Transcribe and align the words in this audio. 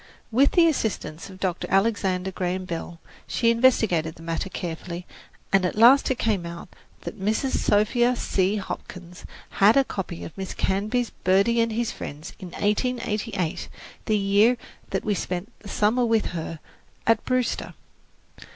With 0.31 0.53
the 0.53 0.67
assistance 0.67 1.29
of 1.29 1.39
Dr. 1.39 1.67
Alexander 1.69 2.31
Graham 2.31 2.65
Bell, 2.65 2.99
she 3.27 3.51
investigated 3.51 4.15
the 4.15 4.23
matter 4.23 4.49
carefully, 4.49 5.05
and 5.53 5.63
at 5.63 5.77
last 5.77 6.09
it 6.09 6.17
came 6.17 6.43
out 6.43 6.69
that 7.01 7.21
Mrs. 7.21 7.57
Sophia 7.59 8.15
C. 8.15 8.55
Hopkins 8.55 9.25
had 9.59 9.77
a 9.77 9.83
copy 9.83 10.23
of 10.23 10.35
Miss 10.35 10.55
Canby's 10.55 11.11
"Birdie 11.23 11.61
and 11.61 11.71
His 11.73 11.91
Friends" 11.91 12.33
in 12.39 12.47
1888, 12.47 13.69
the 14.05 14.17
year 14.17 14.57
that 14.89 15.05
we 15.05 15.13
spent 15.13 15.53
the 15.59 15.69
summer 15.69 16.03
with 16.03 16.31
her 16.33 16.57
at 17.05 17.23
Brewster. 17.23 17.75